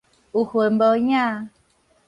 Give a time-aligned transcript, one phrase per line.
[0.31, 1.49] 有痕無影